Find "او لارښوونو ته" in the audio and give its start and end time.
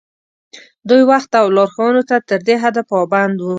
1.41-2.15